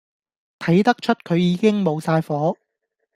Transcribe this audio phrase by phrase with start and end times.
[0.57, 2.57] 睇得出佢已經無晒火